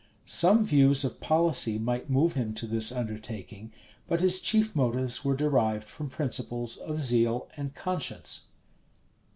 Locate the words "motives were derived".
4.75-5.87